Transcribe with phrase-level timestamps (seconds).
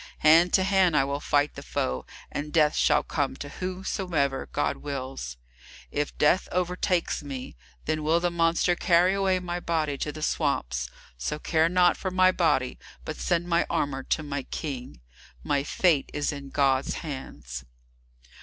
[0.25, 4.77] Hand to hand I will fight the foe, and death shall come to whomsoever God
[4.77, 5.37] wills.
[5.91, 10.89] If death overtakes me, then will the monster carry away my body to the swamps,
[11.19, 15.01] so care not for my body, but send my armour to my King.
[15.43, 17.63] My fate is in God's hands."